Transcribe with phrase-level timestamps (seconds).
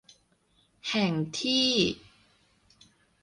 [0.89, 1.69] แห่งที่